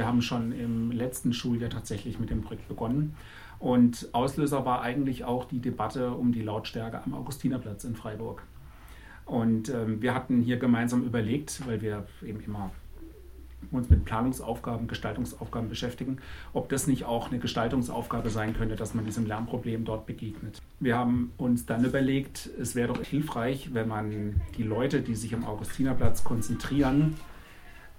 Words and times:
Wir 0.00 0.06
haben 0.06 0.22
schon 0.22 0.52
im 0.52 0.92
letzten 0.92 1.34
Schuljahr 1.34 1.68
tatsächlich 1.68 2.18
mit 2.18 2.30
dem 2.30 2.40
Projekt 2.40 2.66
begonnen. 2.68 3.14
Und 3.58 4.08
Auslöser 4.12 4.64
war 4.64 4.80
eigentlich 4.80 5.24
auch 5.24 5.44
die 5.44 5.58
Debatte 5.58 6.12
um 6.12 6.32
die 6.32 6.40
Lautstärke 6.40 7.02
am 7.04 7.12
Augustinerplatz 7.12 7.84
in 7.84 7.94
Freiburg. 7.94 8.42
Und 9.26 9.68
ähm, 9.68 10.00
wir 10.00 10.14
hatten 10.14 10.40
hier 10.40 10.56
gemeinsam 10.56 11.04
überlegt, 11.04 11.60
weil 11.66 11.82
wir 11.82 12.06
eben 12.26 12.40
immer 12.40 12.70
uns 13.70 13.90
mit 13.90 14.06
Planungsaufgaben, 14.06 14.88
Gestaltungsaufgaben 14.88 15.68
beschäftigen, 15.68 16.16
ob 16.54 16.70
das 16.70 16.86
nicht 16.86 17.04
auch 17.04 17.28
eine 17.28 17.38
Gestaltungsaufgabe 17.38 18.30
sein 18.30 18.54
könnte, 18.56 18.76
dass 18.76 18.94
man 18.94 19.04
diesem 19.04 19.26
Lärmproblem 19.26 19.84
dort 19.84 20.06
begegnet. 20.06 20.62
Wir 20.78 20.96
haben 20.96 21.30
uns 21.36 21.66
dann 21.66 21.84
überlegt, 21.84 22.48
es 22.58 22.74
wäre 22.74 22.94
doch 22.94 23.04
hilfreich, 23.04 23.74
wenn 23.74 23.86
man 23.86 24.40
die 24.56 24.62
Leute, 24.62 25.02
die 25.02 25.14
sich 25.14 25.34
am 25.34 25.44
Augustinerplatz 25.44 26.24
konzentrieren, 26.24 27.16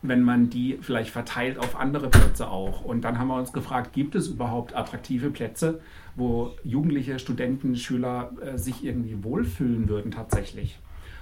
wenn 0.01 0.23
man 0.23 0.49
die 0.49 0.79
vielleicht 0.81 1.11
verteilt 1.11 1.59
auf 1.59 1.79
andere 1.79 2.09
Plätze 2.09 2.49
auch. 2.49 2.83
Und 2.83 3.01
dann 3.01 3.19
haben 3.19 3.27
wir 3.27 3.37
uns 3.37 3.53
gefragt, 3.53 3.93
gibt 3.93 4.15
es 4.15 4.27
überhaupt 4.27 4.75
attraktive 4.75 5.29
Plätze, 5.29 5.81
wo 6.15 6.51
Jugendliche, 6.63 7.19
Studenten, 7.19 7.75
Schüler 7.75 8.31
äh, 8.41 8.57
sich 8.57 8.83
irgendwie 8.83 9.23
wohlfühlen 9.23 9.87
würden 9.87 10.11
tatsächlich. 10.11 10.79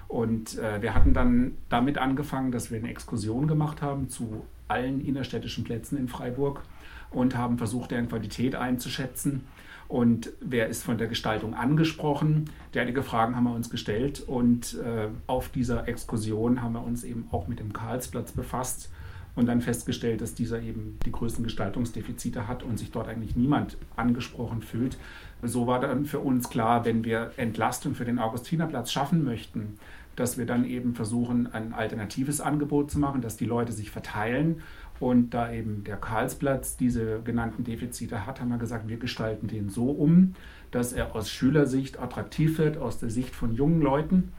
Und 0.08 0.58
äh, 0.58 0.82
wir 0.82 0.96
hatten 0.96 1.14
dann 1.14 1.58
damit 1.68 1.98
angefangen, 1.98 2.52
dass 2.52 2.72
wir 2.72 2.80
eine 2.80 2.90
Exkursion 2.90 3.48
gemacht 3.48 3.82
haben 3.82 4.10
zu 4.10 4.44
allen 4.70 5.04
innerstädtischen 5.04 5.64
Plätzen 5.64 5.98
in 5.98 6.08
Freiburg 6.08 6.64
und 7.12 7.36
haben 7.36 7.58
versucht, 7.58 7.92
deren 7.92 8.08
Qualität 8.08 8.56
einzuschätzen 8.56 9.44
und 9.90 10.32
wer 10.40 10.68
ist 10.68 10.84
von 10.84 11.00
der 11.00 11.08
Gestaltung 11.08 11.56
angesprochen. 11.56 12.46
Derartige 12.76 13.02
Fragen 13.02 13.36
haben 13.36 13.46
wir 13.46 13.56
uns 13.56 13.72
gestellt 13.72 14.22
und 14.22 14.76
äh, 14.76 15.08
auf 15.26 15.50
dieser 15.50 15.88
Exkursion 15.88 16.62
haben 16.62 16.74
wir 16.74 16.84
uns 16.84 17.04
eben 17.04 17.28
auch 17.32 17.48
mit 17.48 17.60
dem 17.60 17.74
Karlsplatz 17.74 18.32
befasst 18.32 18.92
und 19.36 19.48
dann 19.48 19.62
festgestellt, 19.62 20.22
dass 20.22 20.36
dieser 20.36 20.62
eben 20.62 21.00
die 21.06 21.12
größten 21.12 21.44
Gestaltungsdefizite 21.44 22.48
hat 22.48 22.62
und 22.62 22.78
sich 22.78 22.92
dort 22.92 23.08
eigentlich 23.08 23.36
niemand 23.36 23.78
angesprochen 23.96 24.62
fühlt. 24.62 24.98
So 25.42 25.68
war 25.68 25.80
dann 25.80 26.06
für 26.06 26.20
uns 26.20 26.50
klar, 26.50 26.86
wenn 26.86 27.04
wir 27.04 27.32
Entlastung 27.38 27.96
für 27.96 28.06
den 28.06 28.20
Augustinerplatz 28.20 28.92
schaffen 28.92 29.24
möchten, 29.24 29.78
dass 30.16 30.38
wir 30.38 30.46
dann 30.46 30.66
eben 30.66 30.96
versuchen, 30.96 31.54
ein 31.54 31.74
alternatives 31.74 32.42
Angebot 32.42 32.92
zu 32.92 33.00
machen, 33.00 33.22
dass 33.22 33.38
die 33.38 33.46
Leute 33.46 33.72
sich 33.72 33.90
verteilen 33.90 34.62
und 35.00 35.34
da 35.34 35.52
eben 35.52 35.86
der 35.86 35.96
Karlsplatz 35.96 36.76
diese 36.76 37.22
genannten 37.22 37.64
Defizite 37.64 38.26
hat, 38.26 38.42
haben 38.42 38.50
wir 38.50 38.58
gesagt, 38.58 38.90
wir 38.90 38.98
gestalten 38.98 39.48
den 39.48 39.70
so 39.70 39.90
um, 39.90 40.36
dass 40.72 40.92
er 40.92 41.16
aus 41.16 41.30
Schülersicht 41.30 42.00
attraktiv 42.00 42.58
wird, 42.58 42.78
aus 42.78 43.00
der 43.00 43.10
Sicht 43.10 43.34
von 43.34 43.54
jungen 43.54 43.82
Leuten. 43.82 44.34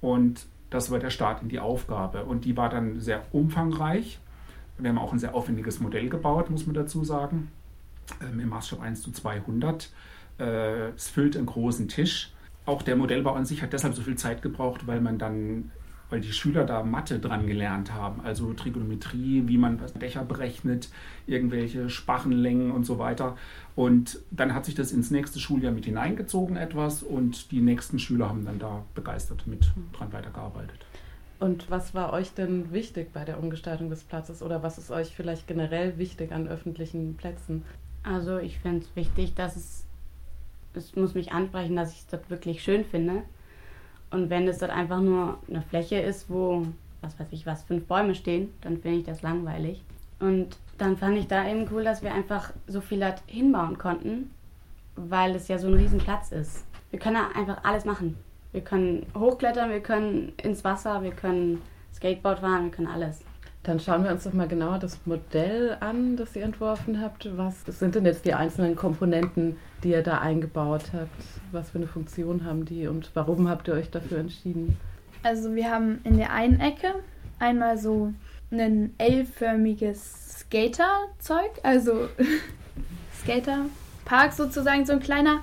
Und 0.00 0.46
das 0.70 0.90
war 0.90 0.98
der 0.98 1.10
Start 1.10 1.42
in 1.42 1.48
die 1.48 1.60
Aufgabe. 1.60 2.24
Und 2.24 2.46
die 2.46 2.56
war 2.56 2.70
dann 2.70 3.00
sehr 3.00 3.22
umfangreich. 3.32 4.18
Wir 4.78 4.90
haben 4.90 4.98
auch 4.98 5.12
ein 5.12 5.18
sehr 5.18 5.34
aufwendiges 5.34 5.80
Modell 5.80 6.08
gebaut, 6.08 6.50
muss 6.50 6.66
man 6.66 6.74
dazu 6.74 7.04
sagen, 7.04 7.50
im 8.20 8.48
Maßstab 8.48 8.80
1 8.80 9.02
zu 9.02 9.12
200. 9.12 9.90
Äh, 10.38 10.88
es 10.90 11.08
füllt 11.08 11.36
einen 11.36 11.46
großen 11.46 11.88
Tisch. 11.88 12.32
Auch 12.66 12.82
der 12.82 12.96
Modellbau 12.96 13.34
an 13.34 13.46
sich 13.46 13.62
hat 13.62 13.72
deshalb 13.72 13.94
so 13.94 14.02
viel 14.02 14.16
Zeit 14.16 14.42
gebraucht, 14.42 14.86
weil 14.86 15.00
man 15.00 15.18
dann 15.18 15.70
weil 16.10 16.20
die 16.20 16.32
Schüler 16.32 16.64
da 16.64 16.82
Mathe 16.82 17.18
dran 17.18 17.46
gelernt 17.46 17.92
haben, 17.92 18.20
also 18.22 18.52
Trigonometrie, 18.52 19.44
wie 19.46 19.58
man 19.58 19.80
Dächer 20.00 20.24
berechnet, 20.24 20.88
irgendwelche 21.26 21.90
Spachenlängen 21.90 22.70
und 22.70 22.84
so 22.84 22.98
weiter. 22.98 23.36
Und 23.76 24.20
dann 24.30 24.54
hat 24.54 24.64
sich 24.64 24.74
das 24.74 24.92
ins 24.92 25.10
nächste 25.10 25.38
Schuljahr 25.38 25.72
mit 25.72 25.84
hineingezogen 25.84 26.56
etwas 26.56 27.02
und 27.02 27.50
die 27.50 27.60
nächsten 27.60 27.98
Schüler 27.98 28.28
haben 28.28 28.44
dann 28.44 28.58
da 28.58 28.84
begeistert 28.94 29.46
mit 29.46 29.70
dran 29.92 30.12
weitergearbeitet. 30.12 30.86
Und 31.40 31.70
was 31.70 31.94
war 31.94 32.12
euch 32.12 32.34
denn 32.34 32.72
wichtig 32.72 33.12
bei 33.12 33.24
der 33.24 33.38
Umgestaltung 33.38 33.90
des 33.90 34.02
Platzes 34.02 34.42
oder 34.42 34.62
was 34.64 34.76
ist 34.76 34.90
euch 34.90 35.14
vielleicht 35.14 35.46
generell 35.46 35.96
wichtig 35.96 36.32
an 36.32 36.48
öffentlichen 36.48 37.16
Plätzen? 37.16 37.62
Also 38.02 38.38
ich 38.38 38.58
finde 38.58 38.84
es 38.84 38.96
wichtig, 38.96 39.34
dass 39.34 39.56
es, 39.56 39.84
es 40.74 40.96
muss 40.96 41.14
mich 41.14 41.32
ansprechen, 41.32 41.76
dass 41.76 41.92
ich 41.92 42.00
es 42.00 42.06
dort 42.06 42.30
wirklich 42.30 42.62
schön 42.62 42.84
finde 42.84 43.22
und 44.10 44.30
wenn 44.30 44.48
es 44.48 44.58
dort 44.58 44.72
einfach 44.72 45.00
nur 45.00 45.38
eine 45.48 45.62
Fläche 45.62 45.96
ist, 45.96 46.30
wo, 46.30 46.66
was 47.00 47.18
weiß 47.18 47.28
ich 47.32 47.46
was, 47.46 47.62
fünf 47.62 47.84
Bäume 47.86 48.14
stehen, 48.14 48.52
dann 48.62 48.78
finde 48.78 48.98
ich 48.98 49.04
das 49.04 49.22
langweilig. 49.22 49.82
Und 50.20 50.56
dann 50.78 50.96
fand 50.96 51.18
ich 51.18 51.26
da 51.26 51.46
eben 51.48 51.68
cool, 51.70 51.84
dass 51.84 52.02
wir 52.02 52.12
einfach 52.12 52.52
so 52.66 52.80
viel 52.80 53.00
dort 53.00 53.22
hinbauen 53.26 53.78
konnten, 53.78 54.30
weil 54.96 55.34
es 55.34 55.48
ja 55.48 55.58
so 55.58 55.68
ein 55.68 55.74
Riesenplatz 55.74 56.32
ist. 56.32 56.64
Wir 56.90 56.98
können 56.98 57.16
da 57.16 57.38
einfach 57.38 57.62
alles 57.64 57.84
machen. 57.84 58.16
Wir 58.52 58.62
können 58.62 59.06
hochklettern, 59.14 59.70
wir 59.70 59.80
können 59.80 60.32
ins 60.42 60.64
Wasser, 60.64 61.02
wir 61.02 61.10
können 61.10 61.60
Skateboard 61.94 62.40
fahren, 62.40 62.64
wir 62.64 62.70
können 62.70 62.88
alles. 62.88 63.22
Dann 63.62 63.80
schauen 63.80 64.04
wir 64.04 64.12
uns 64.12 64.24
doch 64.24 64.32
mal 64.32 64.48
genauer 64.48 64.78
das 64.78 64.98
Modell 65.04 65.76
an, 65.80 66.16
das 66.16 66.34
ihr 66.36 66.44
entworfen 66.44 67.00
habt. 67.00 67.28
Was 67.36 67.64
sind 67.66 67.94
denn 67.94 68.04
jetzt 68.06 68.24
die 68.24 68.34
einzelnen 68.34 68.76
Komponenten, 68.76 69.56
die 69.82 69.90
ihr 69.90 70.02
da 70.02 70.18
eingebaut 70.18 70.84
habt? 70.92 71.22
Was 71.52 71.70
für 71.70 71.78
eine 71.78 71.86
Funktion 71.86 72.44
haben 72.44 72.64
die 72.64 72.86
und 72.86 73.10
warum 73.14 73.48
habt 73.48 73.68
ihr 73.68 73.74
euch 73.74 73.90
dafür 73.90 74.18
entschieden? 74.18 74.76
Also 75.22 75.54
wir 75.54 75.70
haben 75.70 76.00
in 76.04 76.16
der 76.16 76.32
einen 76.32 76.60
Ecke 76.60 76.94
einmal 77.38 77.76
so 77.78 78.12
ein 78.50 78.94
L-förmiges 78.98 80.40
Skaterzeug, 80.40 81.50
also 81.62 82.08
Skaterpark 83.22 84.32
sozusagen, 84.32 84.86
so 84.86 84.92
ein 84.92 85.00
kleiner, 85.00 85.40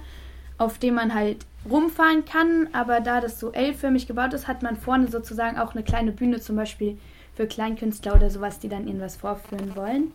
auf 0.58 0.80
dem 0.80 0.96
man 0.96 1.14
halt 1.14 1.46
rumfahren 1.70 2.26
kann, 2.26 2.70
aber 2.74 3.02
da 3.02 3.22
das 3.22 3.40
so 3.40 3.52
L-förmig 3.52 4.08
gebaut 4.08 4.34
ist, 4.34 4.48
hat 4.48 4.64
man 4.64 4.76
vorne 4.76 5.08
sozusagen 5.08 5.58
auch 5.58 5.74
eine 5.74 5.84
kleine 5.84 6.12
Bühne 6.12 6.40
zum 6.40 6.56
Beispiel 6.56 6.98
für 7.36 7.48
Kleinkünstler 7.48 8.16
oder 8.16 8.30
sowas, 8.30 8.60
die 8.60 8.70
dann 8.70 8.88
irgendwas 8.88 9.18
vorführen 9.18 9.76
wollen. 9.76 10.12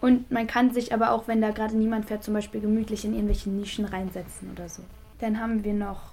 Und 0.00 0.30
man 0.32 0.48
kann 0.48 0.72
sich 0.72 0.92
aber 0.92 1.12
auch, 1.12 1.28
wenn 1.28 1.40
da 1.40 1.50
gerade 1.50 1.76
niemand 1.76 2.06
fährt, 2.06 2.24
zum 2.24 2.34
Beispiel 2.34 2.60
gemütlich 2.60 3.04
in 3.04 3.14
irgendwelche 3.14 3.50
Nischen 3.50 3.84
reinsetzen 3.84 4.50
oder 4.50 4.68
so. 4.68 4.82
Dann 5.20 5.40
haben 5.40 5.62
wir 5.62 5.74
noch 5.74 6.12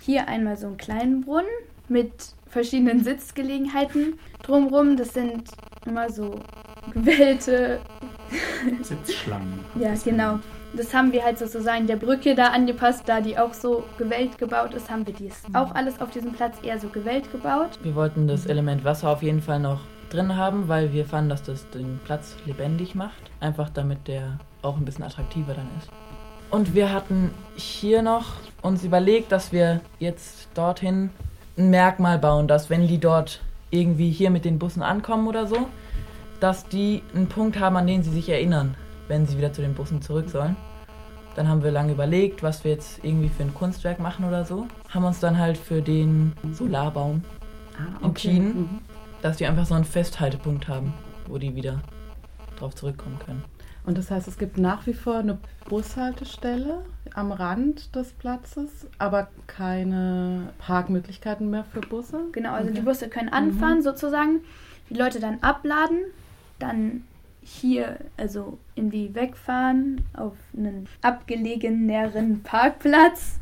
hier 0.00 0.26
einmal 0.26 0.56
so 0.56 0.66
einen 0.66 0.76
kleinen 0.76 1.20
Brunnen 1.22 1.46
mit 1.88 2.10
verschiedenen 2.48 3.04
Sitzgelegenheiten 3.04 4.18
drumrum. 4.42 4.96
Das 4.96 5.14
sind 5.14 5.50
immer 5.86 6.10
so 6.10 6.40
gewählte 6.92 7.80
Sitzschlangen. 8.82 9.60
ja, 9.78 9.94
genau. 10.04 10.40
Das 10.78 10.94
haben 10.94 11.10
wir 11.10 11.24
halt 11.24 11.40
sozusagen 11.40 11.88
der 11.88 11.96
Brücke 11.96 12.36
da 12.36 12.50
angepasst, 12.50 13.02
da 13.06 13.20
die 13.20 13.36
auch 13.36 13.52
so 13.52 13.82
gewellt 13.98 14.38
gebaut 14.38 14.74
ist, 14.74 14.88
haben 14.88 15.04
wir 15.08 15.12
dies 15.12 15.42
auch 15.52 15.74
alles 15.74 16.00
auf 16.00 16.10
diesem 16.10 16.32
Platz 16.32 16.56
eher 16.62 16.78
so 16.78 16.88
gewellt 16.88 17.32
gebaut. 17.32 17.70
Wir 17.82 17.96
wollten 17.96 18.28
das 18.28 18.46
Element 18.46 18.84
Wasser 18.84 19.10
auf 19.10 19.24
jeden 19.24 19.42
Fall 19.42 19.58
noch 19.58 19.80
drin 20.08 20.36
haben, 20.36 20.68
weil 20.68 20.92
wir 20.92 21.04
fanden, 21.04 21.30
dass 21.30 21.42
das 21.42 21.68
den 21.70 21.98
Platz 22.04 22.36
lebendig 22.46 22.94
macht. 22.94 23.20
Einfach 23.40 23.70
damit 23.70 24.06
der 24.06 24.38
auch 24.62 24.76
ein 24.76 24.84
bisschen 24.84 25.02
attraktiver 25.02 25.52
dann 25.52 25.66
ist. 25.80 25.90
Und 26.48 26.76
wir 26.76 26.92
hatten 26.92 27.32
hier 27.56 28.02
noch 28.02 28.34
uns 28.62 28.84
überlegt, 28.84 29.32
dass 29.32 29.50
wir 29.50 29.80
jetzt 29.98 30.46
dorthin 30.54 31.10
ein 31.56 31.70
Merkmal 31.70 32.20
bauen, 32.20 32.46
dass 32.46 32.70
wenn 32.70 32.86
die 32.86 32.98
dort 32.98 33.40
irgendwie 33.70 34.12
hier 34.12 34.30
mit 34.30 34.44
den 34.44 34.60
Bussen 34.60 34.84
ankommen 34.84 35.26
oder 35.26 35.48
so, 35.48 35.66
dass 36.38 36.68
die 36.68 37.02
einen 37.16 37.28
Punkt 37.28 37.58
haben, 37.58 37.76
an 37.76 37.88
den 37.88 38.04
sie 38.04 38.12
sich 38.12 38.28
erinnern 38.28 38.76
wenn 39.08 39.26
sie 39.26 39.38
wieder 39.38 39.52
zu 39.52 39.62
den 39.62 39.74
Bussen 39.74 40.00
zurück 40.00 40.28
sollen. 40.30 40.56
Dann 41.36 41.48
haben 41.48 41.62
wir 41.62 41.70
lange 41.70 41.92
überlegt, 41.92 42.42
was 42.42 42.64
wir 42.64 42.72
jetzt 42.72 43.04
irgendwie 43.04 43.28
für 43.28 43.42
ein 43.42 43.54
Kunstwerk 43.54 44.00
machen 44.00 44.24
oder 44.24 44.44
so. 44.44 44.66
Haben 44.88 45.04
uns 45.04 45.20
dann 45.20 45.38
halt 45.38 45.56
für 45.56 45.82
den 45.82 46.32
Solarbaum 46.52 47.22
ah, 47.74 47.96
okay. 47.98 48.06
entschieden, 48.06 48.46
mhm. 48.46 48.78
dass 49.22 49.36
die 49.36 49.46
einfach 49.46 49.66
so 49.66 49.74
einen 49.74 49.84
Festhaltepunkt 49.84 50.68
haben, 50.68 50.94
wo 51.26 51.38
die 51.38 51.54
wieder 51.54 51.80
drauf 52.58 52.74
zurückkommen 52.74 53.18
können. 53.24 53.44
Und 53.88 53.96
das 53.96 54.10
heißt, 54.10 54.28
es 54.28 54.36
gibt 54.36 54.58
nach 54.58 54.86
wie 54.86 54.92
vor 54.92 55.16
eine 55.16 55.38
Bushaltestelle 55.68 56.84
am 57.14 57.32
Rand 57.32 57.94
des 57.96 58.12
Platzes, 58.12 58.86
aber 58.98 59.28
keine 59.46 60.50
Parkmöglichkeiten 60.58 61.48
mehr 61.48 61.64
für 61.64 61.80
Busse? 61.80 62.20
Genau, 62.32 62.52
also 62.52 62.68
okay. 62.68 62.80
die 62.80 62.84
Busse 62.84 63.08
können 63.08 63.30
anfahren 63.30 63.78
mhm. 63.78 63.82
sozusagen, 63.82 64.40
die 64.90 64.94
Leute 64.94 65.20
dann 65.20 65.38
abladen, 65.40 66.00
dann 66.58 67.04
hier, 67.48 67.98
also 68.16 68.58
irgendwie 68.74 69.14
wegfahren 69.14 70.02
auf 70.14 70.34
einen 70.56 70.86
abgelegeneren 71.02 72.42
Parkplatz, 72.42 73.38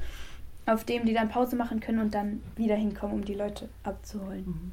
auf 0.66 0.84
dem 0.84 1.06
die 1.06 1.14
dann 1.14 1.28
Pause 1.28 1.56
machen 1.56 1.80
können 1.80 2.00
und 2.00 2.14
dann 2.14 2.42
wieder 2.56 2.76
hinkommen, 2.76 3.16
um 3.16 3.24
die 3.24 3.34
Leute 3.34 3.68
abzuholen. 3.82 4.44
Mhm. 4.46 4.72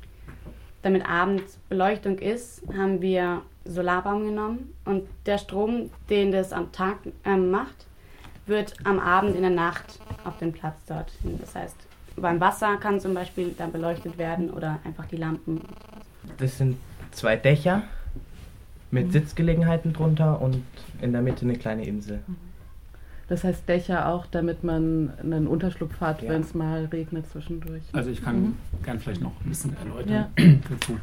Damit 0.82 1.08
abends 1.08 1.58
Beleuchtung 1.70 2.20
ist, 2.20 2.62
haben 2.76 3.02
wir 3.02 3.42
Solarbaum 3.66 4.26
genommen 4.26 4.74
und 4.86 5.08
der 5.26 5.38
Strom, 5.38 5.90
den 6.10 6.32
das 6.32 6.52
am 6.52 6.72
Tag 6.72 6.98
äh, 7.24 7.38
macht, 7.38 7.86
wird 8.46 8.74
am 8.84 9.00
Abend 9.00 9.36
in 9.36 9.42
der 9.42 9.52
Nacht 9.52 10.00
auf 10.26 10.38
den 10.40 10.52
Platz 10.52 10.76
dort. 10.88 11.12
Das 11.40 11.56
heißt, 11.56 11.78
beim 12.18 12.40
Wasser 12.42 12.76
kann 12.78 13.00
zum 13.00 13.14
Beispiel 13.14 13.56
dann 13.58 13.72
beleuchtet 13.72 14.18
werden 14.18 14.52
oder 14.52 14.80
einfach 14.84 15.06
die 15.06 15.16
Lampen. 15.16 15.62
Das 16.38 16.58
sind 16.58 16.78
zwei 17.12 17.38
Dächer 17.38 17.84
mit 18.94 19.08
mhm. 19.08 19.12
Sitzgelegenheiten 19.12 19.92
drunter 19.92 20.40
und 20.42 20.62
in 21.02 21.12
der 21.12 21.22
Mitte 21.22 21.46
eine 21.46 21.58
kleine 21.58 21.86
Insel. 21.86 22.20
Mhm. 22.28 22.36
Das 23.28 23.44
heißt 23.44 23.68
Dächer 23.68 24.10
auch, 24.10 24.28
damit 24.28 24.64
man 24.64 25.12
einen 25.20 25.48
Unterschlupf 25.48 26.00
hat, 26.00 26.22
ja. 26.22 26.30
wenn 26.30 26.42
es 26.42 26.54
mal 26.54 26.86
regnet 26.86 27.28
zwischendurch. 27.28 27.82
Also 27.94 28.12
ich 28.12 28.22
kann 28.22 28.42
mhm. 28.42 28.56
gern 28.84 29.00
vielleicht 29.00 29.22
noch 29.22 29.34
ein 29.44 29.50
bisschen 29.50 29.76
erläutern 29.78 30.28
ja. 30.38 30.46
dazu. 30.70 31.00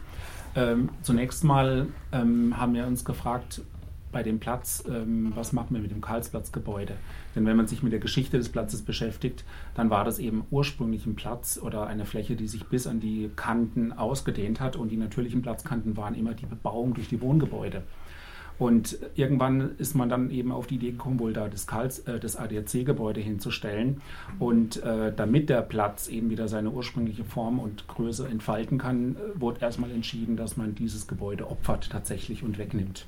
Ähm, 0.54 0.90
zunächst 1.02 1.44
mal 1.44 1.86
ähm, 2.12 2.56
haben 2.56 2.74
wir 2.74 2.86
uns 2.86 3.04
gefragt, 3.04 3.62
bei 4.12 4.22
dem 4.22 4.40
Platz, 4.40 4.84
ähm, 4.88 5.32
was 5.34 5.52
machen 5.52 5.74
wir 5.74 5.80
mit 5.80 5.90
dem 5.90 6.00
Karlsplatzgebäude? 6.00 6.94
Denn 7.34 7.46
wenn 7.46 7.56
man 7.56 7.66
sich 7.66 7.82
mit 7.82 7.92
der 7.92 8.00
Geschichte 8.00 8.38
des 8.38 8.48
Platzes 8.48 8.82
beschäftigt, 8.82 9.44
dann 9.74 9.90
war 9.90 10.04
das 10.04 10.18
eben 10.18 10.44
ursprünglich 10.50 11.06
ein 11.06 11.16
Platz 11.16 11.60
oder 11.62 11.86
eine 11.86 12.06
Fläche, 12.06 12.36
die 12.36 12.48
sich 12.48 12.66
bis 12.66 12.86
an 12.86 13.00
die 13.00 13.30
Kanten 13.36 13.92
ausgedehnt 13.92 14.60
hat 14.60 14.76
und 14.76 14.90
die 14.90 14.96
natürlichen 14.96 15.42
Platzkanten 15.42 15.96
waren 15.96 16.14
immer 16.14 16.34
die 16.34 16.46
Bebauung 16.46 16.94
durch 16.94 17.08
die 17.08 17.20
Wohngebäude. 17.20 17.82
Und 18.60 18.98
irgendwann 19.14 19.74
ist 19.78 19.94
man 19.94 20.10
dann 20.10 20.30
eben 20.30 20.52
auf 20.52 20.66
die 20.66 20.74
Idee 20.74 20.90
gekommen, 20.90 21.18
wohl 21.18 21.32
da 21.32 21.48
das, 21.48 21.66
äh, 22.00 22.20
das 22.20 22.36
ADAC-Gebäude 22.36 23.18
hinzustellen. 23.18 24.02
Und 24.38 24.82
äh, 24.82 25.14
damit 25.16 25.48
der 25.48 25.62
Platz 25.62 26.08
eben 26.08 26.28
wieder 26.28 26.46
seine 26.46 26.70
ursprüngliche 26.70 27.24
Form 27.24 27.58
und 27.58 27.88
Größe 27.88 28.28
entfalten 28.28 28.76
kann, 28.76 29.16
äh, 29.16 29.40
wurde 29.40 29.62
erstmal 29.62 29.90
entschieden, 29.90 30.36
dass 30.36 30.58
man 30.58 30.74
dieses 30.74 31.08
Gebäude 31.08 31.50
opfert 31.50 31.88
tatsächlich 31.90 32.42
und 32.42 32.58
wegnimmt. 32.58 33.06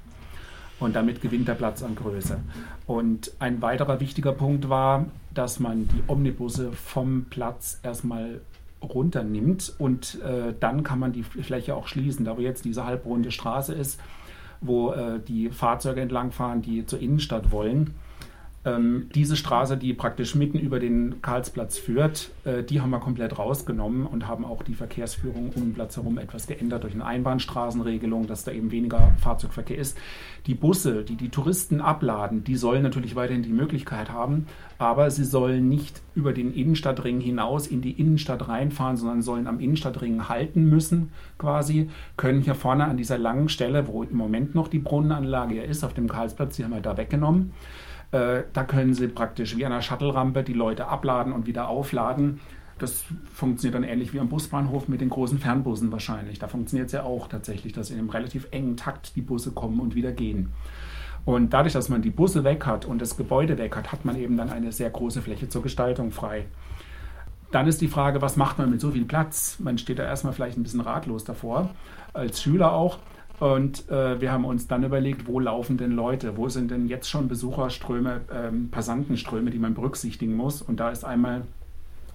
Und 0.80 0.96
damit 0.96 1.20
gewinnt 1.20 1.46
der 1.46 1.54
Platz 1.54 1.82
an 1.82 1.94
Größe. 1.94 2.40
Und 2.86 3.32
ein 3.38 3.62
weiterer 3.62 4.00
wichtiger 4.00 4.32
Punkt 4.32 4.68
war, 4.68 5.06
dass 5.32 5.60
man 5.60 5.88
die 5.88 6.02
Omnibusse 6.08 6.72
vom 6.72 7.26
Platz 7.30 7.78
erstmal 7.82 8.40
runternimmt 8.82 9.74
und 9.78 10.20
äh, 10.22 10.54
dann 10.58 10.82
kann 10.82 10.98
man 10.98 11.12
die 11.12 11.22
Fläche 11.22 11.76
auch 11.76 11.86
schließen. 11.86 12.24
Da 12.24 12.36
wo 12.36 12.40
jetzt 12.40 12.64
diese 12.64 12.84
halbrunde 12.84 13.30
Straße 13.30 13.72
ist, 13.72 14.00
wo 14.60 14.92
äh, 14.92 15.20
die 15.20 15.50
Fahrzeuge 15.50 16.00
entlangfahren, 16.00 16.62
die 16.62 16.84
zur 16.84 17.00
Innenstadt 17.00 17.52
wollen. 17.52 17.94
Ähm, 18.64 19.08
diese 19.12 19.34
Straße, 19.34 19.76
die 19.76 19.92
praktisch 19.92 20.36
mitten 20.36 20.60
über 20.60 20.78
den 20.78 21.20
Karlsplatz 21.20 21.78
führt, 21.78 22.30
äh, 22.44 22.62
die 22.62 22.80
haben 22.80 22.90
wir 22.90 23.00
komplett 23.00 23.36
rausgenommen 23.36 24.06
und 24.06 24.28
haben 24.28 24.44
auch 24.44 24.62
die 24.62 24.74
Verkehrsführung 24.74 25.50
um 25.56 25.62
den 25.62 25.74
Platz 25.74 25.96
herum 25.96 26.16
etwas 26.16 26.46
geändert 26.46 26.84
durch 26.84 26.94
eine 26.94 27.04
Einbahnstraßenregelung, 27.04 28.28
dass 28.28 28.44
da 28.44 28.52
eben 28.52 28.70
weniger 28.70 29.14
Fahrzeugverkehr 29.20 29.78
ist. 29.78 29.98
Die 30.46 30.54
Busse, 30.54 31.02
die 31.02 31.16
die 31.16 31.30
Touristen 31.30 31.80
abladen, 31.80 32.44
die 32.44 32.54
sollen 32.54 32.84
natürlich 32.84 33.16
weiterhin 33.16 33.42
die 33.42 33.52
Möglichkeit 33.52 34.12
haben, 34.12 34.46
aber 34.78 35.10
sie 35.10 35.24
sollen 35.24 35.68
nicht 35.68 36.00
über 36.14 36.32
den 36.32 36.54
Innenstadtring 36.54 37.18
hinaus 37.18 37.66
in 37.66 37.80
die 37.80 38.00
Innenstadt 38.00 38.46
reinfahren, 38.46 38.96
sondern 38.96 39.22
sollen 39.22 39.48
am 39.48 39.58
Innenstadtring 39.58 40.28
halten 40.28 40.68
müssen, 40.68 41.10
quasi, 41.36 41.90
können 42.16 42.42
hier 42.42 42.54
vorne 42.54 42.84
an 42.84 42.96
dieser 42.96 43.18
langen 43.18 43.48
Stelle, 43.48 43.88
wo 43.88 44.04
im 44.04 44.16
Moment 44.16 44.54
noch 44.54 44.68
die 44.68 44.78
Brunnenanlage 44.78 45.60
ist, 45.60 45.82
auf 45.82 45.94
dem 45.94 46.08
Karlsplatz, 46.08 46.54
die 46.54 46.64
haben 46.64 46.74
wir 46.74 46.80
da 46.80 46.96
weggenommen 46.96 47.52
äh, 48.12 48.44
da 48.52 48.64
können 48.64 48.94
Sie 48.94 49.08
praktisch 49.08 49.56
wie 49.56 49.64
an 49.66 49.72
einer 49.72 49.82
Shuttle-Rampe 49.82 50.42
die 50.42 50.52
Leute 50.52 50.86
abladen 50.86 51.32
und 51.32 51.46
wieder 51.46 51.68
aufladen. 51.68 52.40
Das 52.78 53.04
funktioniert 53.32 53.74
dann 53.74 53.84
ähnlich 53.84 54.12
wie 54.12 54.20
am 54.20 54.28
Busbahnhof 54.28 54.88
mit 54.88 55.00
den 55.00 55.08
großen 55.08 55.38
Fernbussen 55.38 55.90
wahrscheinlich. 55.92 56.38
Da 56.38 56.48
funktioniert 56.48 56.86
es 56.86 56.92
ja 56.92 57.04
auch 57.04 57.28
tatsächlich, 57.28 57.72
dass 57.72 57.90
in 57.90 57.98
einem 57.98 58.10
relativ 58.10 58.48
engen 58.50 58.76
Takt 58.76 59.16
die 59.16 59.22
Busse 59.22 59.52
kommen 59.52 59.80
und 59.80 59.94
wieder 59.94 60.12
gehen. 60.12 60.50
Und 61.24 61.50
dadurch, 61.50 61.72
dass 61.72 61.88
man 61.88 62.02
die 62.02 62.10
Busse 62.10 62.44
weg 62.44 62.66
hat 62.66 62.84
und 62.84 63.00
das 63.00 63.16
Gebäude 63.16 63.56
weg 63.56 63.76
hat, 63.76 63.92
hat 63.92 64.04
man 64.04 64.16
eben 64.16 64.36
dann 64.36 64.50
eine 64.50 64.72
sehr 64.72 64.90
große 64.90 65.22
Fläche 65.22 65.48
zur 65.48 65.62
Gestaltung 65.62 66.10
frei. 66.10 66.46
Dann 67.52 67.66
ist 67.66 67.80
die 67.80 67.88
Frage, 67.88 68.20
was 68.20 68.36
macht 68.36 68.58
man 68.58 68.70
mit 68.70 68.80
so 68.80 68.90
viel 68.90 69.04
Platz? 69.04 69.58
Man 69.60 69.78
steht 69.78 69.98
da 69.98 70.04
erstmal 70.04 70.32
vielleicht 70.32 70.58
ein 70.58 70.62
bisschen 70.62 70.80
ratlos 70.80 71.24
davor, 71.24 71.70
als 72.12 72.42
Schüler 72.42 72.72
auch. 72.72 72.98
Und 73.42 73.90
äh, 73.90 74.20
wir 74.20 74.30
haben 74.30 74.44
uns 74.44 74.68
dann 74.68 74.84
überlegt, 74.84 75.26
wo 75.26 75.40
laufen 75.40 75.76
denn 75.76 75.90
Leute? 75.90 76.36
Wo 76.36 76.48
sind 76.48 76.70
denn 76.70 76.86
jetzt 76.86 77.10
schon 77.10 77.26
Besucherströme, 77.26 78.20
ähm, 78.32 78.68
Passantenströme, 78.70 79.50
die 79.50 79.58
man 79.58 79.74
berücksichtigen 79.74 80.36
muss? 80.36 80.62
Und 80.62 80.78
da 80.78 80.90
ist 80.90 81.04
einmal 81.04 81.42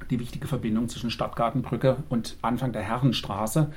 die 0.09 0.21
wichtige 0.21 0.47
Verbindung 0.47 0.87
zwischen 0.87 1.11
Stadtgartenbrücke 1.11 1.97
und 2.07 2.37
Anfang 2.41 2.71
der 2.71 2.81
Herrenstraße, 2.81 3.73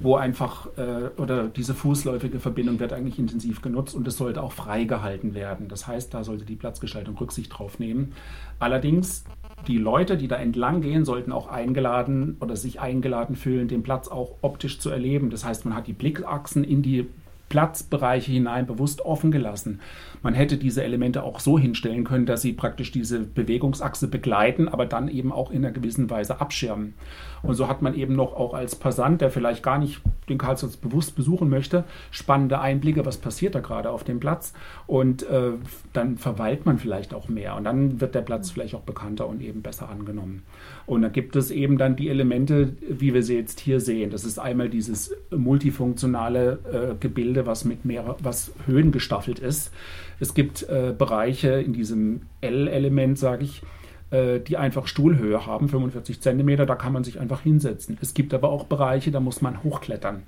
wo 0.00 0.16
einfach, 0.16 0.68
äh, 0.78 1.10
oder 1.18 1.48
diese 1.48 1.74
fußläufige 1.74 2.40
Verbindung 2.40 2.80
wird 2.80 2.94
eigentlich 2.94 3.18
intensiv 3.18 3.60
genutzt 3.60 3.94
und 3.94 4.08
es 4.08 4.16
sollte 4.16 4.42
auch 4.42 4.52
freigehalten 4.52 5.34
werden. 5.34 5.68
Das 5.68 5.86
heißt, 5.86 6.14
da 6.14 6.24
sollte 6.24 6.46
die 6.46 6.56
Platzgestaltung 6.56 7.18
Rücksicht 7.18 7.52
drauf 7.58 7.78
nehmen. 7.78 8.14
Allerdings 8.58 9.22
die 9.66 9.78
Leute, 9.78 10.16
die 10.16 10.28
da 10.28 10.36
entlang 10.36 10.80
gehen, 10.80 11.04
sollten 11.04 11.32
auch 11.32 11.48
eingeladen 11.48 12.36
oder 12.40 12.56
sich 12.56 12.80
eingeladen 12.80 13.36
fühlen, 13.36 13.68
den 13.68 13.82
Platz 13.82 14.08
auch 14.08 14.36
optisch 14.42 14.78
zu 14.78 14.90
erleben. 14.90 15.30
Das 15.30 15.44
heißt, 15.44 15.64
man 15.64 15.74
hat 15.74 15.86
die 15.86 15.92
Blickachsen 15.92 16.62
in 16.62 16.82
die 16.82 17.08
Platzbereiche 17.48 18.32
hinein 18.32 18.66
bewusst 18.66 19.02
offen 19.02 19.30
gelassen. 19.30 19.80
Man 20.22 20.34
hätte 20.34 20.56
diese 20.56 20.82
Elemente 20.82 21.22
auch 21.22 21.40
so 21.40 21.58
hinstellen 21.58 22.04
können, 22.04 22.26
dass 22.26 22.42
sie 22.42 22.52
praktisch 22.52 22.90
diese 22.90 23.20
Bewegungsachse 23.20 24.08
begleiten, 24.08 24.68
aber 24.68 24.86
dann 24.86 25.08
eben 25.08 25.32
auch 25.32 25.50
in 25.50 25.64
einer 25.64 25.72
gewissen 25.72 26.10
Weise 26.10 26.40
abschirmen. 26.40 26.94
Und 27.42 27.54
so 27.54 27.68
hat 27.68 27.82
man 27.82 27.94
eben 27.94 28.16
noch 28.16 28.34
auch 28.34 28.54
als 28.54 28.74
Passant, 28.74 29.20
der 29.20 29.30
vielleicht 29.30 29.62
gar 29.62 29.78
nicht 29.78 30.00
den 30.28 30.38
Karlsplatz 30.38 30.76
bewusst 30.76 31.14
besuchen 31.14 31.48
möchte, 31.48 31.84
spannende 32.10 32.60
Einblicke, 32.60 33.06
was 33.06 33.18
passiert 33.18 33.54
da 33.54 33.60
gerade 33.60 33.90
auf 33.90 34.02
dem 34.02 34.18
Platz. 34.18 34.52
Und 34.86 35.22
äh, 35.24 35.52
dann 35.92 36.18
verweilt 36.18 36.66
man 36.66 36.78
vielleicht 36.78 37.14
auch 37.14 37.28
mehr 37.28 37.54
und 37.56 37.64
dann 37.64 38.00
wird 38.00 38.14
der 38.14 38.22
Platz 38.22 38.50
vielleicht 38.50 38.74
auch 38.74 38.82
bekannter 38.82 39.28
und 39.28 39.40
eben 39.42 39.62
besser 39.62 39.88
angenommen. 39.88 40.42
Und 40.86 41.02
da 41.02 41.08
gibt 41.08 41.36
es 41.36 41.50
eben 41.50 41.78
dann 41.78 41.96
die 41.96 42.08
Elemente, 42.08 42.74
wie 42.88 43.14
wir 43.14 43.22
sie 43.22 43.36
jetzt 43.36 43.60
hier 43.60 43.80
sehen. 43.80 44.10
Das 44.10 44.24
ist 44.24 44.38
einmal 44.38 44.68
dieses 44.68 45.14
multifunktionale 45.30 46.58
äh, 46.72 46.94
Gebilde, 46.98 47.35
was 47.44 47.64
mit 47.64 47.84
mehr, 47.84 48.16
was 48.20 48.52
Höhen 48.64 48.92
gestaffelt 48.92 49.38
ist. 49.38 49.72
Es 50.20 50.32
gibt 50.32 50.62
äh, 50.68 50.94
Bereiche 50.96 51.60
in 51.60 51.74
diesem 51.74 52.22
L-Element, 52.40 53.18
sage 53.18 53.44
ich, 53.44 53.62
äh, 54.10 54.40
die 54.40 54.56
einfach 54.56 54.86
Stuhlhöhe 54.86 55.44
haben, 55.44 55.68
45 55.68 56.20
Zentimeter, 56.20 56.64
da 56.64 56.76
kann 56.76 56.92
man 56.92 57.04
sich 57.04 57.20
einfach 57.20 57.42
hinsetzen. 57.42 57.98
Es 58.00 58.14
gibt 58.14 58.32
aber 58.32 58.48
auch 58.48 58.64
Bereiche, 58.64 59.10
da 59.10 59.20
muss 59.20 59.42
man 59.42 59.62
hochklettern. 59.62 60.22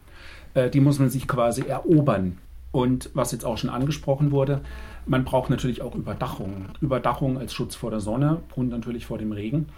Äh, 0.55 0.70
die 0.70 0.81
muss 0.81 0.99
man 0.99 1.10
sich 1.10 1.28
quasi 1.28 1.62
erobern. 1.62 2.38
Und 2.72 3.11
was 3.14 3.32
jetzt 3.32 3.44
auch 3.44 3.56
schon 3.56 3.70
angesprochen 3.70 4.31
wurde, 4.31 4.61
man 5.06 5.25
braucht 5.25 5.49
natürlich 5.49 5.81
auch 5.81 5.94
Überdachung. 5.94 6.66
Überdachung 6.81 7.38
als 7.38 7.54
Schutz 7.54 7.75
vor 7.75 7.90
der 7.90 8.00
Sonne 8.00 8.40
und 8.56 8.69
natürlich 8.69 9.06
vor 9.06 9.16
dem 9.16 9.32
Regen. 9.32 9.69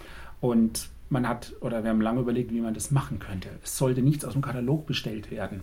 Und 0.41 0.88
man 1.09 1.29
hat, 1.29 1.53
oder 1.61 1.83
wir 1.83 1.91
haben 1.91 2.00
lange 2.00 2.21
überlegt, 2.21 2.53
wie 2.53 2.61
man 2.61 2.75
das 2.75 2.91
machen 2.91 3.19
könnte. 3.19 3.49
Es 3.62 3.76
sollte 3.76 4.00
nichts 4.00 4.25
aus 4.25 4.33
dem 4.33 4.43
Katalog 4.43 4.87
bestellt 4.87 5.31
werden. 5.31 5.62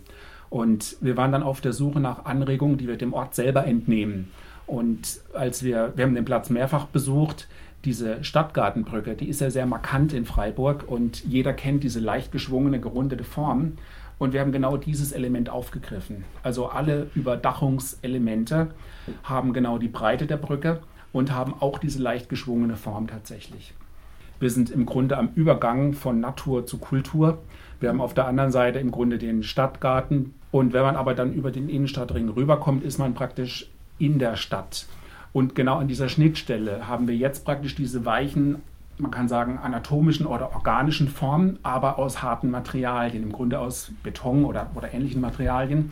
Und 0.49 0.97
wir 1.01 1.17
waren 1.17 1.31
dann 1.31 1.43
auf 1.43 1.61
der 1.61 1.73
Suche 1.73 1.99
nach 1.99 2.25
Anregungen, 2.25 2.77
die 2.77 2.87
wir 2.87 2.97
dem 2.97 3.13
Ort 3.13 3.35
selber 3.35 3.65
entnehmen. 3.65 4.31
Und 4.65 5.21
als 5.33 5.63
wir, 5.63 5.93
wir 5.95 6.05
haben 6.05 6.15
den 6.15 6.25
Platz 6.25 6.49
mehrfach 6.49 6.85
besucht, 6.85 7.47
diese 7.85 8.23
Stadtgartenbrücke, 8.23 9.15
die 9.15 9.29
ist 9.29 9.39
ja 9.39 9.49
sehr 9.49 9.65
markant 9.65 10.11
in 10.13 10.25
Freiburg 10.25 10.83
und 10.87 11.23
jeder 11.23 11.53
kennt 11.53 11.83
diese 11.83 11.99
leicht 11.99 12.31
geschwungene, 12.31 12.79
gerundete 12.79 13.23
Form. 13.23 13.73
Und 14.19 14.33
wir 14.33 14.41
haben 14.41 14.51
genau 14.51 14.77
dieses 14.77 15.11
Element 15.11 15.49
aufgegriffen. 15.49 16.25
Also 16.43 16.67
alle 16.67 17.07
Überdachungselemente 17.13 18.71
haben 19.23 19.53
genau 19.53 19.77
die 19.77 19.89
Breite 19.89 20.25
der 20.25 20.37
Brücke 20.37 20.81
und 21.13 21.31
haben 21.31 21.53
auch 21.59 21.77
diese 21.77 22.01
leicht 22.01 22.27
geschwungene 22.27 22.77
Form 22.77 23.07
tatsächlich. 23.07 23.73
Wir 24.39 24.49
sind 24.49 24.69
im 24.69 24.85
Grunde 24.85 25.17
am 25.17 25.29
Übergang 25.35 25.93
von 25.93 26.19
Natur 26.19 26.65
zu 26.65 26.77
Kultur. 26.77 27.39
Wir 27.79 27.89
haben 27.89 28.01
auf 28.01 28.13
der 28.13 28.27
anderen 28.27 28.51
Seite 28.51 28.79
im 28.79 28.91
Grunde 28.91 29.17
den 29.17 29.43
Stadtgarten. 29.43 30.33
Und 30.51 30.73
wenn 30.73 30.83
man 30.83 30.95
aber 30.95 31.13
dann 31.13 31.33
über 31.33 31.51
den 31.51 31.69
Innenstadtring 31.69 32.29
rüberkommt, 32.29 32.83
ist 32.83 32.97
man 32.97 33.13
praktisch 33.13 33.69
in 33.99 34.19
der 34.19 34.35
Stadt. 34.35 34.85
Und 35.33 35.55
genau 35.55 35.77
an 35.77 35.87
dieser 35.87 36.09
Schnittstelle 36.09 36.87
haben 36.87 37.07
wir 37.07 37.15
jetzt 37.15 37.45
praktisch 37.45 37.75
diese 37.75 38.05
weichen, 38.05 38.61
man 38.97 39.11
kann 39.11 39.27
sagen, 39.27 39.59
anatomischen 39.59 40.25
oder 40.25 40.53
organischen 40.55 41.09
Formen, 41.09 41.59
aber 41.63 41.99
aus 41.99 42.23
harten 42.23 42.49
Materialien, 42.49 43.23
im 43.23 43.31
Grunde 43.31 43.59
aus 43.59 43.91
Beton 44.03 44.45
oder, 44.45 44.71
oder 44.73 44.93
ähnlichen 44.93 45.21
Materialien. 45.21 45.91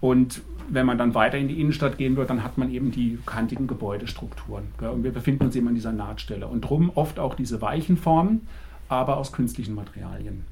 Und 0.00 0.42
wenn 0.68 0.86
man 0.86 0.98
dann 0.98 1.14
weiter 1.14 1.38
in 1.38 1.48
die 1.48 1.60
Innenstadt 1.60 1.98
gehen 1.98 2.16
wird, 2.16 2.30
dann 2.30 2.42
hat 2.42 2.58
man 2.58 2.70
eben 2.70 2.90
die 2.90 3.18
kantigen 3.26 3.66
Gebäudestrukturen. 3.66 4.64
Und 4.80 5.04
wir 5.04 5.12
befinden 5.12 5.44
uns 5.44 5.56
eben 5.56 5.68
an 5.68 5.74
dieser 5.74 5.92
Nahtstelle. 5.92 6.46
Und 6.46 6.62
drum 6.62 6.90
oft 6.94 7.18
auch 7.18 7.34
diese 7.34 7.60
weichen 7.60 7.96
Formen, 7.96 8.46
aber 8.88 9.16
aus 9.16 9.32
künstlichen 9.32 9.74
Materialien. 9.74 10.44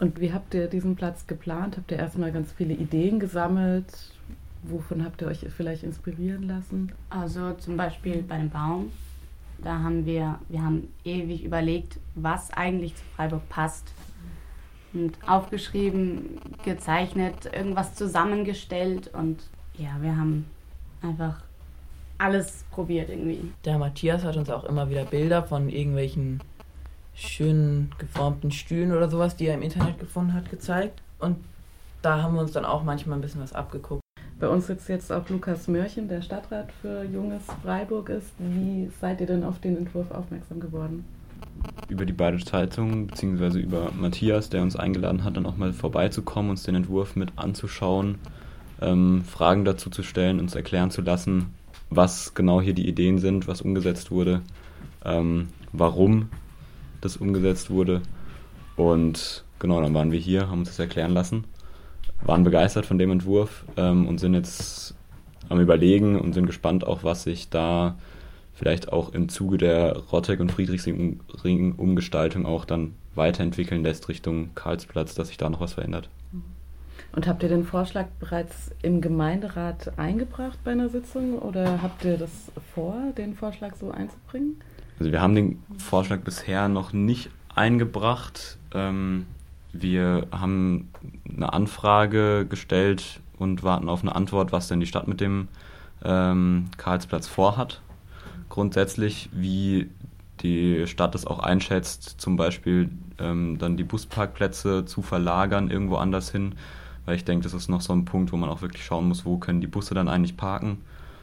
Und 0.00 0.18
wie 0.18 0.32
habt 0.32 0.54
ihr 0.54 0.66
diesen 0.66 0.96
Platz 0.96 1.26
geplant? 1.26 1.76
Habt 1.76 1.92
ihr 1.92 1.98
erstmal 1.98 2.32
ganz 2.32 2.52
viele 2.52 2.72
Ideen 2.72 3.20
gesammelt? 3.20 3.86
Wovon 4.62 5.04
habt 5.04 5.20
ihr 5.20 5.28
euch 5.28 5.46
vielleicht 5.54 5.82
inspirieren 5.82 6.48
lassen? 6.48 6.92
Also 7.10 7.52
zum 7.52 7.76
Beispiel 7.76 8.22
bei 8.22 8.38
dem 8.38 8.48
Baum, 8.48 8.90
da 9.62 9.78
haben 9.78 10.06
wir, 10.06 10.38
wir 10.48 10.62
haben 10.62 10.88
ewig 11.04 11.44
überlegt, 11.44 11.98
was 12.14 12.50
eigentlich 12.50 12.96
zu 12.96 13.04
Freiburg 13.14 13.46
passt. 13.50 13.92
Und 14.92 15.16
aufgeschrieben, 15.24 16.40
gezeichnet, 16.64 17.48
irgendwas 17.52 17.94
zusammengestellt 17.94 19.08
und 19.14 19.40
ja, 19.78 19.90
wir 20.00 20.16
haben 20.16 20.46
einfach 21.00 21.42
alles 22.18 22.64
probiert 22.70 23.08
irgendwie. 23.08 23.52
Der 23.64 23.78
Matthias 23.78 24.24
hat 24.24 24.36
uns 24.36 24.50
auch 24.50 24.64
immer 24.64 24.90
wieder 24.90 25.04
Bilder 25.04 25.44
von 25.44 25.68
irgendwelchen 25.68 26.40
schönen 27.14 27.90
geformten 27.98 28.50
Stühlen 28.50 28.92
oder 28.92 29.08
sowas, 29.08 29.36
die 29.36 29.46
er 29.46 29.54
im 29.54 29.62
Internet 29.62 29.98
gefunden 29.98 30.34
hat, 30.34 30.50
gezeigt. 30.50 31.02
Und 31.18 31.36
da 32.02 32.22
haben 32.22 32.34
wir 32.34 32.40
uns 32.40 32.52
dann 32.52 32.64
auch 32.64 32.82
manchmal 32.82 33.18
ein 33.18 33.22
bisschen 33.22 33.42
was 33.42 33.52
abgeguckt. 33.52 34.02
Bei 34.38 34.48
uns 34.48 34.66
sitzt 34.66 34.88
jetzt 34.88 35.12
auch 35.12 35.28
Lukas 35.28 35.68
Mörchen, 35.68 36.08
der 36.08 36.22
Stadtrat 36.22 36.70
für 36.80 37.04
Junges 37.04 37.42
Freiburg 37.62 38.08
ist. 38.08 38.32
Wie 38.38 38.90
seid 39.00 39.20
ihr 39.20 39.26
denn 39.26 39.44
auf 39.44 39.60
den 39.60 39.76
Entwurf 39.76 40.10
aufmerksam 40.10 40.60
geworden? 40.60 41.04
über 41.88 42.06
die 42.06 42.12
beiden 42.12 42.40
Zeitungen, 42.44 43.06
beziehungsweise 43.08 43.58
über 43.58 43.90
Matthias, 43.98 44.48
der 44.48 44.62
uns 44.62 44.76
eingeladen 44.76 45.24
hat, 45.24 45.36
dann 45.36 45.46
auch 45.46 45.56
mal 45.56 45.72
vorbeizukommen, 45.72 46.50
uns 46.50 46.62
den 46.62 46.74
Entwurf 46.74 47.16
mit 47.16 47.32
anzuschauen, 47.36 48.16
ähm, 48.80 49.24
Fragen 49.24 49.64
dazu 49.64 49.90
zu 49.90 50.02
stellen, 50.02 50.40
uns 50.40 50.54
erklären 50.54 50.90
zu 50.90 51.02
lassen, 51.02 51.54
was 51.90 52.34
genau 52.34 52.60
hier 52.60 52.74
die 52.74 52.88
Ideen 52.88 53.18
sind, 53.18 53.48
was 53.48 53.62
umgesetzt 53.62 54.10
wurde, 54.10 54.42
ähm, 55.04 55.48
warum 55.72 56.28
das 57.00 57.16
umgesetzt 57.16 57.70
wurde. 57.70 58.02
Und 58.76 59.44
genau, 59.58 59.80
dann 59.80 59.94
waren 59.94 60.12
wir 60.12 60.18
hier, 60.18 60.48
haben 60.48 60.60
uns 60.60 60.68
das 60.68 60.78
erklären 60.78 61.12
lassen, 61.12 61.44
waren 62.22 62.44
begeistert 62.44 62.86
von 62.86 62.98
dem 62.98 63.10
Entwurf 63.10 63.64
ähm, 63.76 64.06
und 64.06 64.18
sind 64.18 64.34
jetzt 64.34 64.94
am 65.48 65.60
Überlegen 65.60 66.18
und 66.18 66.32
sind 66.32 66.46
gespannt 66.46 66.86
auch, 66.86 67.04
was 67.04 67.24
sich 67.24 67.50
da 67.50 67.96
vielleicht 68.54 68.92
auch 68.92 69.12
im 69.14 69.28
Zuge 69.28 69.58
der 69.58 69.96
Rottek- 69.96 70.40
und 70.40 70.52
Friedrichsring-Umgestaltung 70.52 72.46
auch 72.46 72.64
dann 72.64 72.94
weiterentwickeln 73.14 73.82
lässt 73.82 74.08
Richtung 74.08 74.50
Karlsplatz, 74.54 75.14
dass 75.14 75.28
sich 75.28 75.36
da 75.36 75.50
noch 75.50 75.60
was 75.60 75.74
verändert. 75.74 76.08
Und 77.12 77.26
habt 77.26 77.42
ihr 77.42 77.48
den 77.48 77.64
Vorschlag 77.64 78.06
bereits 78.20 78.70
im 78.82 79.00
Gemeinderat 79.00 79.98
eingebracht 79.98 80.58
bei 80.62 80.70
einer 80.72 80.88
Sitzung 80.88 81.38
oder 81.38 81.82
habt 81.82 82.04
ihr 82.04 82.16
das 82.16 82.30
vor, 82.74 82.94
den 83.16 83.34
Vorschlag 83.34 83.74
so 83.74 83.90
einzubringen? 83.90 84.60
Also 85.00 85.12
wir 85.12 85.22
haben 85.22 85.34
den 85.34 85.62
Vorschlag 85.78 86.20
bisher 86.20 86.68
noch 86.68 86.92
nicht 86.92 87.30
eingebracht. 87.54 88.58
Ähm, 88.74 89.24
wir 89.72 90.26
haben 90.30 90.90
eine 91.26 91.52
Anfrage 91.54 92.46
gestellt 92.46 93.20
und 93.38 93.62
warten 93.62 93.88
auf 93.88 94.02
eine 94.02 94.14
Antwort, 94.14 94.52
was 94.52 94.68
denn 94.68 94.78
die 94.78 94.86
Stadt 94.86 95.08
mit 95.08 95.22
dem 95.22 95.48
ähm, 96.04 96.66
Karlsplatz 96.76 97.26
vorhat. 97.28 97.80
Grundsätzlich, 98.50 99.30
wie 99.32 99.88
die 100.40 100.86
Stadt 100.86 101.14
es 101.14 101.26
auch 101.26 101.38
einschätzt, 101.38 102.20
zum 102.20 102.36
Beispiel 102.36 102.90
ähm, 103.18 103.56
dann 103.58 103.78
die 103.78 103.84
Busparkplätze 103.84 104.84
zu 104.84 105.00
verlagern 105.00 105.70
irgendwo 105.70 105.96
anders 105.96 106.30
hin. 106.30 106.56
Weil 107.06 107.16
ich 107.16 107.24
denke, 107.24 107.44
das 107.44 107.54
ist 107.54 107.68
noch 107.68 107.80
so 107.80 107.94
ein 107.94 108.04
Punkt, 108.04 108.32
wo 108.32 108.36
man 108.36 108.50
auch 108.50 108.60
wirklich 108.60 108.84
schauen 108.84 109.08
muss, 109.08 109.24
wo 109.24 109.38
können 109.38 109.62
die 109.62 109.66
Busse 109.66 109.94
dann 109.94 110.08
eigentlich 110.08 110.36
parken. 110.36 110.78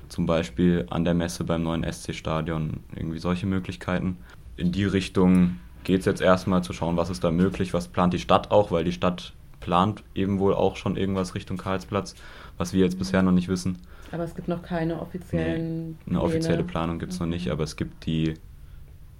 Zum 0.09 0.25
Beispiel 0.25 0.85
an 0.89 1.03
der 1.03 1.13
Messe 1.13 1.43
beim 1.43 1.63
neuen 1.63 1.83
SC-Stadion, 1.83 2.81
irgendwie 2.95 3.19
solche 3.19 3.45
Möglichkeiten. 3.45 4.17
In 4.55 4.71
die 4.71 4.85
Richtung 4.85 5.59
geht 5.83 6.01
es 6.01 6.05
jetzt 6.05 6.21
erstmal 6.21 6.63
zu 6.63 6.73
schauen, 6.73 6.97
was 6.97 7.09
ist 7.09 7.23
da 7.23 7.31
möglich, 7.31 7.73
was 7.73 7.87
plant 7.87 8.13
die 8.13 8.19
Stadt 8.19 8.51
auch, 8.51 8.71
weil 8.71 8.83
die 8.83 8.91
Stadt 8.91 9.33
plant 9.59 10.03
eben 10.15 10.39
wohl 10.39 10.53
auch 10.53 10.75
schon 10.75 10.97
irgendwas 10.97 11.35
Richtung 11.35 11.57
Karlsplatz, 11.57 12.15
was 12.57 12.73
wir 12.73 12.81
jetzt 12.81 12.99
bisher 12.99 13.21
noch 13.21 13.31
nicht 13.31 13.47
wissen. 13.47 13.77
Aber 14.11 14.23
es 14.23 14.35
gibt 14.35 14.47
noch 14.47 14.61
keine 14.61 15.01
offiziellen. 15.01 15.97
Nee, 16.05 16.11
eine 16.11 16.21
offizielle 16.21 16.63
Planung 16.63 16.99
gibt 16.99 17.11
es 17.11 17.19
noch 17.19 17.27
nicht, 17.27 17.49
aber 17.49 17.63
es 17.63 17.75
gibt 17.75 18.05
die, 18.05 18.35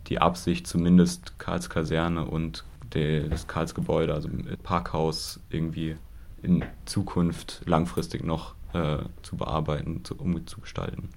die 0.07 0.19
Absicht, 0.19 0.67
zumindest 0.67 1.37
Karlskaserne 1.39 2.25
und 2.25 2.63
der, 2.93 3.27
das 3.27 3.47
Karlsgebäude, 3.47 4.13
also 4.13 4.29
Parkhaus, 4.63 5.41
irgendwie 5.49 5.97
in 6.41 6.63
Zukunft 6.85 7.61
langfristig 7.65 8.23
noch 8.23 8.55
äh, 8.73 8.97
zu 9.21 9.37
bearbeiten, 9.37 10.03
zu, 10.03 10.15
umzugestalten. 10.15 11.09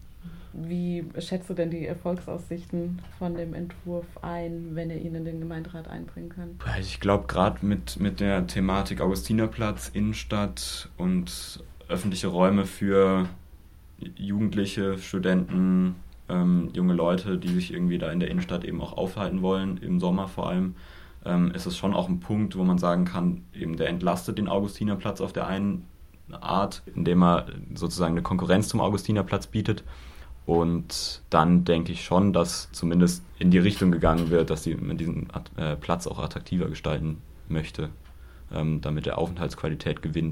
Wie 0.52 1.04
schätzt 1.18 1.48
du 1.48 1.54
denn 1.54 1.70
die 1.70 1.86
Erfolgsaussichten 1.86 3.00
von 3.18 3.34
dem 3.34 3.54
Entwurf 3.54 4.06
ein, 4.22 4.70
wenn 4.74 4.90
ihr 4.90 5.00
ihn 5.00 5.14
in 5.14 5.24
den 5.24 5.38
Gemeinderat 5.38 5.86
einbringen 5.86 6.28
könnt? 6.28 6.62
Ich 6.80 6.98
glaube, 6.98 7.28
gerade 7.28 7.64
mit, 7.64 8.00
mit 8.00 8.18
der 8.18 8.46
Thematik 8.48 9.00
Augustinerplatz, 9.00 9.90
Innenstadt 9.94 10.88
und 10.96 11.62
öffentliche 11.88 12.26
Räume 12.26 12.66
für 12.66 13.28
Jugendliche, 14.16 14.98
Studenten, 14.98 15.94
ähm, 16.28 16.70
junge 16.72 16.94
Leute, 16.94 17.38
die 17.38 17.48
sich 17.48 17.72
irgendwie 17.72 17.98
da 17.98 18.10
in 18.10 18.18
der 18.18 18.30
Innenstadt 18.30 18.64
eben 18.64 18.80
auch 18.80 18.94
aufhalten 18.94 19.42
wollen, 19.42 19.78
im 19.78 20.00
Sommer 20.00 20.26
vor 20.26 20.48
allem, 20.48 20.74
ähm, 21.24 21.52
ist 21.52 21.66
es 21.66 21.76
schon 21.76 21.94
auch 21.94 22.08
ein 22.08 22.18
Punkt, 22.18 22.56
wo 22.56 22.64
man 22.64 22.78
sagen 22.78 23.04
kann, 23.04 23.42
eben 23.54 23.76
der 23.76 23.88
entlastet 23.88 24.38
den 24.38 24.48
Augustinerplatz 24.48 25.20
auf 25.20 25.32
der 25.32 25.46
einen 25.46 25.86
Art, 26.34 26.82
indem 26.94 27.22
er 27.22 27.46
sozusagen 27.74 28.14
eine 28.14 28.22
Konkurrenz 28.22 28.68
zum 28.68 28.80
Augustinerplatz 28.80 29.46
bietet. 29.46 29.84
Und 30.46 31.22
dann 31.30 31.64
denke 31.64 31.92
ich 31.92 32.04
schon, 32.04 32.32
dass 32.32 32.70
zumindest 32.72 33.22
in 33.38 33.50
die 33.50 33.58
Richtung 33.58 33.92
gegangen 33.92 34.30
wird, 34.30 34.50
dass 34.50 34.66
man 34.66 34.96
diesen 34.96 35.28
äh, 35.56 35.76
Platz 35.76 36.06
auch 36.06 36.18
attraktiver 36.18 36.68
gestalten 36.68 37.18
möchte, 37.48 37.90
ähm, 38.52 38.80
damit 38.80 39.06
er 39.06 39.18
Aufenthaltsqualität 39.18 40.02
gewinnt. 40.02 40.28